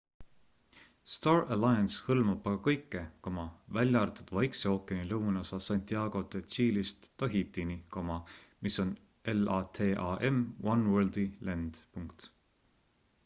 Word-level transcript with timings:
star 1.15 1.41
alliance 1.55 1.97
hõlmab 2.05 2.47
aga 2.51 2.61
kõike 2.67 3.01
välja 3.77 3.99
arvatud 4.05 4.31
vaikse 4.37 4.71
ookeani 4.71 5.05
lõunaosa 5.11 5.59
santiago 5.65 6.21
de 6.35 6.41
chile'ist 6.55 7.05
tahitini 7.25 7.77
mis 8.69 8.79
on 8.85 8.95
latam 9.51 10.41
oneworldi 10.77 11.27
lend 11.51 11.85